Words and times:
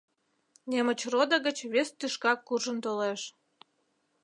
Немычродо 0.71 1.37
гыч 1.45 1.57
вес 1.73 1.89
тӱшка 1.99 2.33
куржын 2.47 2.77
толеш. 2.85 3.21